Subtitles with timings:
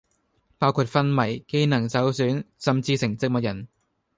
[0.57, 3.67] 包括昏迷，機能受損、甚至成植物人